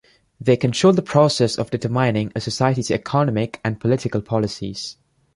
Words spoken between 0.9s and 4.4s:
the process of determining a society's economic and political